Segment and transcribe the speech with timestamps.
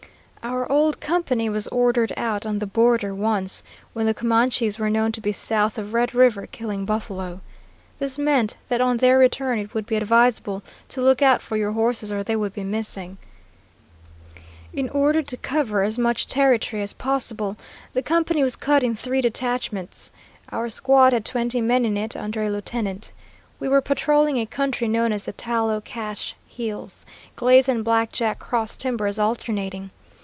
[0.43, 3.61] "Our old company was ordered out on the border once,
[3.93, 7.41] when the Comanches were known to be south of Red River killing buffalo.
[7.99, 11.73] This meant that on their return it would be advisable to look out for your
[11.73, 13.19] horses or they would be missing.
[14.73, 17.55] In order to cover as much territory as possible,
[17.93, 20.09] the company was cut in three detachments.
[20.51, 23.11] Our squad had twenty men in it under a lieutenant.
[23.59, 27.05] We were patrolling a country known as the Tallow Cache Hills,
[27.35, 29.91] glades and black jack cross timbers alternating.